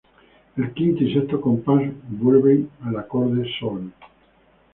[0.57, 3.93] El quinto y sexto compás vuelven al acorde Sol.